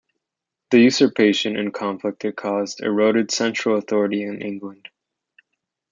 [0.71, 4.89] The usurpation and conflict it caused eroded central authority in England.